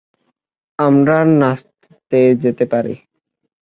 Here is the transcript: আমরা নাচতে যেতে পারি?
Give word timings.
আমরা 0.79 1.17
নাচতে 1.39 2.21
যেতে 2.43 2.65
পারি? 2.65 2.93